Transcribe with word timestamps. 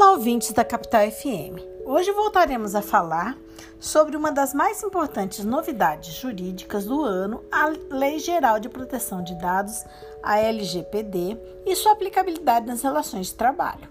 Olá, 0.00 0.12
ouvintes 0.12 0.52
da 0.52 0.64
Capital 0.64 1.10
FM. 1.10 1.58
Hoje 1.84 2.12
voltaremos 2.12 2.76
a 2.76 2.80
falar 2.80 3.36
sobre 3.80 4.16
uma 4.16 4.30
das 4.30 4.54
mais 4.54 4.80
importantes 4.84 5.44
novidades 5.44 6.14
jurídicas 6.14 6.84
do 6.84 7.02
ano, 7.02 7.42
a 7.50 7.66
Lei 7.90 8.20
Geral 8.20 8.60
de 8.60 8.68
Proteção 8.68 9.24
de 9.24 9.34
Dados, 9.34 9.84
a 10.22 10.38
LGPD, 10.38 11.36
e 11.66 11.74
sua 11.74 11.90
aplicabilidade 11.94 12.64
nas 12.64 12.80
relações 12.80 13.26
de 13.26 13.34
trabalho. 13.34 13.88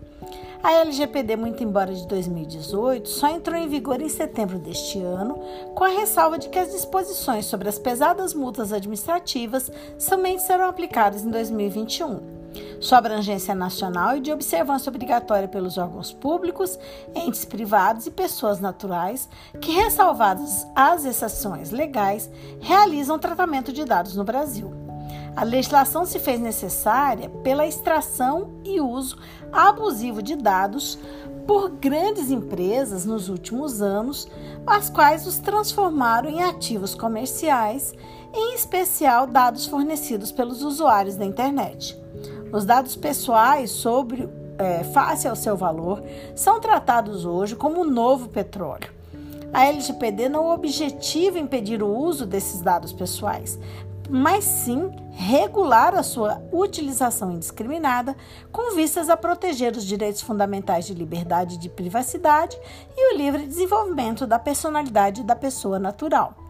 A 0.63 0.75
LGPD, 0.75 1.35
muito 1.35 1.61
embora 1.61 1.93
de 1.93 2.07
2018, 2.07 3.09
só 3.09 3.27
entrou 3.27 3.57
em 3.59 3.67
vigor 3.67 4.01
em 4.01 4.07
setembro 4.07 4.59
deste 4.59 5.01
ano, 5.01 5.37
com 5.75 5.83
a 5.83 5.89
ressalva 5.89 6.39
de 6.39 6.47
que 6.47 6.57
as 6.57 6.71
disposições 6.71 7.47
sobre 7.47 7.67
as 7.67 7.77
pesadas 7.77 8.33
multas 8.33 8.71
administrativas 8.71 9.69
somente 9.99 10.41
serão 10.43 10.69
aplicadas 10.69 11.25
em 11.25 11.29
2021 11.29 12.36
sua 12.79 12.97
abrangência 12.97 13.55
nacional 13.55 14.17
e 14.17 14.21
de 14.21 14.31
observância 14.31 14.89
obrigatória 14.89 15.47
pelos 15.47 15.77
órgãos 15.77 16.13
públicos, 16.13 16.77
entes 17.15 17.45
privados 17.45 18.05
e 18.07 18.11
pessoas 18.11 18.59
naturais 18.59 19.27
que, 19.61 19.71
ressalvadas 19.71 20.65
as 20.75 21.05
exceções 21.05 21.71
legais, 21.71 22.29
realizam 22.59 23.19
tratamento 23.19 23.73
de 23.73 23.83
dados 23.85 24.15
no 24.15 24.23
Brasil. 24.23 24.71
A 25.35 25.43
legislação 25.43 26.03
se 26.03 26.17
fez 26.17 26.39
necessária 26.39 27.29
pela 27.43 27.67
extração 27.67 28.59
e 28.63 28.81
uso 28.81 29.17
abusivo 29.51 30.21
de 30.21 30.35
dados 30.35 30.97
por 31.45 31.69
grandes 31.69 32.29
empresas 32.29 33.05
nos 33.05 33.29
últimos 33.29 33.81
anos, 33.81 34.27
as 34.65 34.89
quais 34.89 35.25
os 35.25 35.37
transformaram 35.37 36.29
em 36.29 36.43
ativos 36.43 36.93
comerciais, 36.93 37.93
em 38.33 38.53
especial 38.53 39.25
dados 39.25 39.65
fornecidos 39.65 40.31
pelos 40.31 40.61
usuários 40.61 41.15
da 41.15 41.23
internet. 41.23 41.97
Os 42.51 42.65
dados 42.65 42.95
pessoais 42.95 43.71
sobre 43.71 44.29
é, 44.57 44.83
face 44.85 45.27
ao 45.27 45.35
seu 45.35 45.55
valor 45.55 46.03
são 46.35 46.59
tratados 46.59 47.25
hoje 47.25 47.55
como 47.55 47.81
o 47.81 47.89
novo 47.89 48.29
petróleo. 48.29 48.91
A 49.53 49.65
LGPD 49.65 50.29
não 50.29 50.49
objetiva 50.49 51.39
impedir 51.39 51.81
o 51.81 51.87
uso 51.87 52.25
desses 52.25 52.61
dados 52.61 52.91
pessoais, 52.91 53.57
mas 54.09 54.43
sim 54.43 54.91
regular 55.11 55.95
a 55.95 56.03
sua 56.03 56.41
utilização 56.51 57.31
indiscriminada 57.31 58.15
com 58.51 58.75
vistas 58.75 59.09
a 59.09 59.17
proteger 59.17 59.75
os 59.75 59.85
direitos 59.85 60.21
fundamentais 60.21 60.85
de 60.85 60.93
liberdade 60.93 61.57
de 61.57 61.69
privacidade 61.69 62.57
e 62.95 63.13
o 63.13 63.17
livre 63.17 63.47
desenvolvimento 63.47 64.27
da 64.27 64.39
personalidade 64.39 65.23
da 65.23 65.35
pessoa 65.35 65.79
natural. 65.79 66.46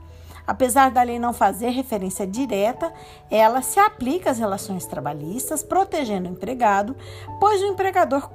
Apesar 0.48 0.92
da 0.92 1.04
lei 1.04 1.20
não 1.20 1.34
fazer 1.34 1.70
referência 1.70 2.26
direta, 2.26 2.94
ela 3.30 3.62
se 3.62 3.80
aplica 3.80 4.32
às 4.32 4.40
relações 4.40 4.86
trabalhistas, 4.86 5.62
protegendo 5.62 6.30
o 6.30 6.32
empregado, 6.32 6.96
pois 7.38 7.62
o 7.62 7.66
empregador 7.66 8.30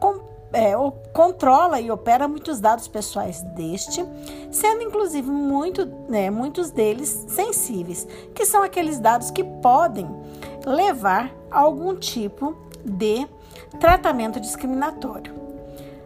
é, 0.52 0.72
controla 1.14 1.80
e 1.80 1.90
opera 1.90 2.28
muitos 2.28 2.60
dados 2.60 2.86
pessoais 2.86 3.40
deste, 3.54 4.04
sendo 4.50 4.82
inclusive 4.82 5.30
muito, 5.30 5.86
né, 6.08 6.30
muitos 6.30 6.70
deles 6.70 7.24
sensíveis, 7.28 8.06
que 8.34 8.44
são 8.44 8.62
aqueles 8.62 9.00
dados 9.00 9.30
que 9.30 9.42
podem 9.42 10.06
levar 10.66 11.32
a 11.50 11.60
algum 11.60 11.96
tipo 11.96 12.54
de 12.84 13.26
tratamento 13.80 14.38
discriminatório. 14.38 15.32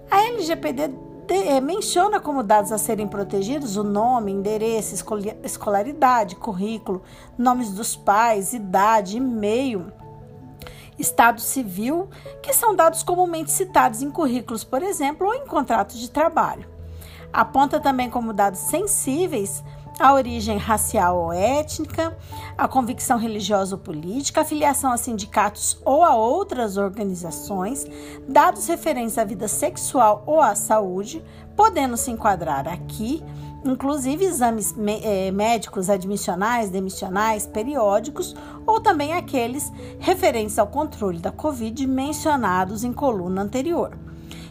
A 0.09 0.23
LGPD 0.29 1.06
é, 1.35 1.61
menciona 1.61 2.21
como 2.21 2.43
dados 2.43 2.73
a 2.73 2.79
serem 2.79 3.07
protegidos 3.07 3.77
o 3.77 3.85
nome, 3.85 4.33
endereço, 4.33 4.95
escolaridade, 5.43 6.37
currículo, 6.37 7.03
nomes 7.37 7.71
dos 7.71 7.97
pais, 7.97 8.53
idade, 8.53 9.17
e-mail, 9.17 9.93
estado 10.99 11.41
civil, 11.41 12.09
que 12.43 12.53
são 12.53 12.75
dados 12.75 13.03
comumente 13.03 13.51
citados 13.51 14.03
em 14.03 14.11
currículos, 14.11 14.65
por 14.65 14.83
exemplo, 14.83 15.27
ou 15.27 15.35
em 15.35 15.47
contratos 15.47 15.99
de 15.99 16.11
trabalho. 16.11 16.69
Aponta 17.33 17.81
também 17.81 18.09
como 18.09 18.33
dados 18.33 18.61
sensíveis 18.61 19.63
a 19.99 20.13
origem 20.13 20.59
racial 20.59 21.17
ou 21.17 21.33
étnica, 21.33 22.17
a 22.57 22.69
convicção 22.69 23.19
religiosa 23.19 23.77
ou 23.77 23.81
política, 23.81 24.43
a 24.43 24.45
filiação 24.45 24.93
a 24.93 24.97
sindicatos 24.97 25.81
ou 25.85 26.05
a 26.05 26.15
outras 26.15 26.77
organizações, 26.77 27.87
dados 28.29 28.67
referentes 28.67 29.17
à 29.17 29.25
vida 29.25 29.49
sexual 29.49 30.23
ou 30.27 30.41
à 30.41 30.55
saúde, 30.55 31.23
podendo 31.57 31.97
se 31.97 32.11
enquadrar 32.11 32.69
aqui, 32.69 33.23
inclusive 33.65 34.25
exames 34.25 34.75
eh, 35.03 35.31
médicos 35.31 35.89
admissionais, 35.89 36.71
demissionais, 36.71 37.47
periódicos 37.47 38.37
ou 38.67 38.81
também 38.81 39.15
aqueles 39.15 39.73
referentes 39.99 40.59
ao 40.59 40.67
controle 40.67 41.19
da 41.19 41.33
Covid 41.33 41.87
mencionados 41.87 42.85
em 42.85 42.93
coluna 42.93 43.43
anterior, 43.43 43.97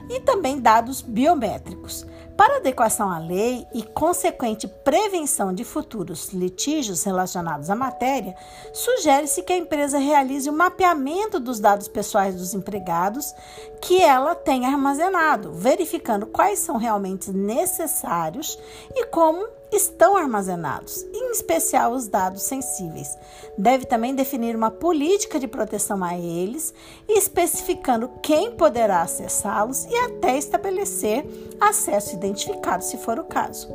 e 0.10 0.20
também 0.20 0.60
dados 0.60 1.02
biométricos. 1.02 2.06
Para 2.38 2.58
adequação 2.58 3.10
à 3.10 3.18
lei 3.18 3.66
e 3.74 3.82
consequente 3.82 4.68
prevenção 4.68 5.54
de 5.54 5.64
futuros 5.64 6.34
litígios 6.34 7.04
relacionados 7.04 7.70
à 7.70 7.76
matéria, 7.76 8.36
sugere-se 8.74 9.42
que 9.42 9.54
a 9.54 9.58
empresa 9.58 9.98
realize 9.98 10.50
o 10.50 10.54
mapeamento 10.54 11.40
dos 11.40 11.62
dados 11.62 11.88
pessoais 11.88 12.36
dos 12.36 12.54
empregados 12.54 13.34
que 13.82 14.02
ela 14.02 14.36
tem 14.36 14.66
armazenado, 14.66 15.54
verificando 15.54 16.26
quais 16.26 16.60
são 16.60 16.76
realmente 16.76 17.32
necessários 17.32 18.60
e 18.94 19.06
como 19.06 19.48
estão 19.72 20.18
armazenados, 20.18 21.06
especial 21.36 21.92
os 21.92 22.08
dados 22.08 22.44
sensíveis. 22.44 23.18
Deve 23.58 23.86
também 23.86 24.16
definir 24.16 24.56
uma 24.56 24.72
política 24.72 25.40
de 25.40 25.48
proteção 25.48 26.04
a 26.04 26.18
eles, 26.18 26.74
especificando 27.08 28.10
quem 28.22 28.52
poderá 28.52 29.02
acessá-los 29.02 29.86
e 29.86 29.96
até 29.98 30.38
estabelecer 30.38 31.26
acesso 31.60 32.16
identificado, 32.16 32.84
se 32.84 32.98
for 32.98 33.20
o 33.20 33.24
caso. 33.24 33.68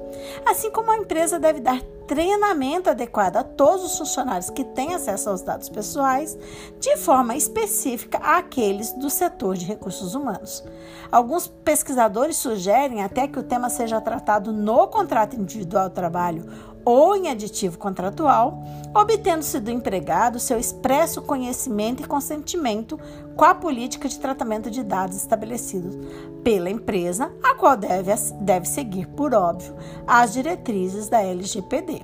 Assim 0.44 0.71
como 0.71 0.91
a 0.91 0.97
empresa 0.97 1.38
deve 1.38 1.60
dar 1.60 1.81
treinamento 2.10 2.91
adequado 2.91 3.37
a 3.37 3.44
todos 3.44 3.84
os 3.84 3.97
funcionários 3.97 4.50
que 4.50 4.65
têm 4.65 4.94
acesso 4.94 5.31
aos 5.31 5.42
dados 5.42 5.69
pessoais, 5.69 6.37
de 6.81 6.97
forma 6.97 7.37
específica 7.37 8.19
àqueles 8.19 8.92
do 8.94 9.09
setor 9.09 9.56
de 9.56 9.65
recursos 9.65 10.16
humanos. 10.16 10.65
Alguns 11.12 11.47
pesquisadores 11.47 12.37
sugerem 12.37 13.04
até 13.04 13.28
que 13.28 13.38
o 13.38 13.44
tema 13.44 13.71
seja 13.71 14.00
tratado 14.00 14.53
no 14.53 14.88
contrato 14.88 15.37
individual 15.37 15.88
de 15.88 15.94
trabalho 15.94 16.44
ou 16.90 17.14
em 17.14 17.28
aditivo 17.28 17.78
contratual, 17.78 18.64
obtendo-se 18.92 19.60
do 19.60 19.70
empregado 19.70 20.40
seu 20.40 20.58
expresso 20.58 21.22
conhecimento 21.22 22.02
e 22.02 22.06
consentimento 22.06 22.98
com 23.36 23.44
a 23.44 23.54
política 23.54 24.08
de 24.08 24.18
tratamento 24.18 24.70
de 24.70 24.82
dados 24.82 25.16
estabelecidos 25.16 25.96
pela 26.42 26.68
empresa, 26.68 27.30
a 27.44 27.54
qual 27.54 27.76
deve, 27.76 28.12
deve 28.40 28.66
seguir, 28.66 29.06
por 29.06 29.32
óbvio, 29.34 29.74
as 30.04 30.32
diretrizes 30.32 31.08
da 31.08 31.22
LGPD. 31.22 32.02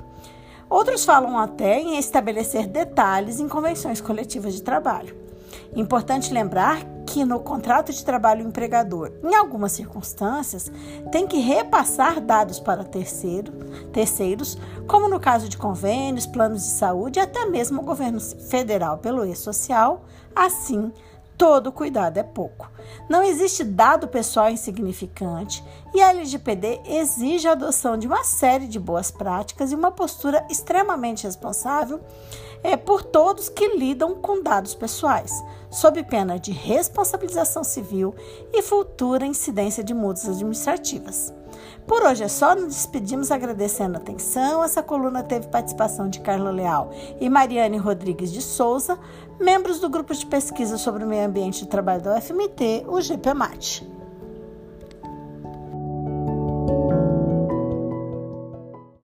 Outros 0.70 1.04
falam 1.04 1.36
até 1.36 1.80
em 1.80 1.98
estabelecer 1.98 2.69
detalhes 2.69 3.41
em 3.41 3.48
convenções 3.48 4.00
coletivas 4.00 4.54
de 4.54 4.62
trabalho. 4.62 5.16
Importante 5.75 6.32
lembrar 6.32 6.95
que 7.06 7.25
no 7.25 7.41
contrato 7.41 7.93
de 7.93 8.05
trabalho 8.05 8.44
o 8.44 8.49
empregador, 8.49 9.12
em 9.22 9.34
algumas 9.34 9.72
circunstâncias, 9.72 10.71
tem 11.12 11.27
que 11.27 11.39
repassar 11.39 12.21
dados 12.21 12.59
para 12.59 12.84
terceiro, 12.84 13.53
terceiros, 13.93 14.59
como 14.87 15.09
no 15.09 15.21
caso 15.21 15.49
de 15.49 15.56
convênios, 15.56 16.27
planos 16.27 16.62
de 16.62 16.71
saúde 16.71 17.19
e 17.19 17.22
até 17.22 17.47
mesmo 17.47 17.81
o 17.81 17.84
governo 17.84 18.21
federal 18.21 18.99
pelo 18.99 19.25
e-social, 19.25 20.05
assim 20.34 20.93
todo 21.37 21.71
cuidado 21.71 22.19
é 22.19 22.22
pouco. 22.22 22.71
Não 23.09 23.23
existe 23.23 23.62
dado 23.62 24.09
pessoal 24.09 24.50
insignificante 24.50 25.62
e 25.94 26.00
a 26.00 26.11
LGPD 26.11 26.81
exige 26.87 27.47
a 27.47 27.53
adoção 27.53 27.97
de 27.97 28.06
uma 28.06 28.25
série 28.25 28.67
de 28.67 28.78
boas 28.78 29.11
práticas 29.11 29.71
e 29.71 29.75
uma 29.75 29.91
postura 29.91 30.44
extremamente 30.50 31.25
responsável 31.25 32.00
é, 32.66 32.77
por 32.77 33.04
todos 33.04 33.49
que 33.49 33.77
lidam 33.77 34.16
com 34.16 34.43
dados 34.43 34.75
pessoais, 34.75 35.32
sob 35.70 36.02
pena 36.02 36.37
de 36.37 36.50
responsabilização 36.50 37.62
civil 37.62 38.12
e 38.52 38.61
futura 38.61 39.25
incidência 39.25 39.85
de 39.85 39.94
multas 39.94 40.29
administrativas. 40.29 41.32
Por 41.87 42.02
hoje 42.02 42.25
é 42.25 42.29
só, 42.29 42.56
nos 42.56 42.75
despedimos 42.75 43.31
agradecendo 43.31 43.96
a 43.96 44.00
atenção. 44.00 44.64
Essa 44.64 44.82
coluna 44.82 45.23
teve 45.23 45.46
participação 45.46 46.08
de 46.08 46.19
Carla 46.19 46.50
Leal 46.50 46.90
e 47.20 47.31
Mariane 47.31 47.79
Rodrigues 47.79 48.32
de 48.32 48.43
Souza, 48.43 48.99
membros 49.38 49.79
do 49.79 49.88
grupo 49.88 50.12
de 50.12 50.26
pesquisa 50.26 50.76
sobre 50.76 51.05
o 51.05 51.06
meio 51.06 51.25
ambiente 51.25 51.62
e 51.62 51.69
trabalho 51.69 52.02
da 52.02 52.19
UFMT, 52.19 52.85
o 52.88 53.00
GPMAT. 53.00 53.88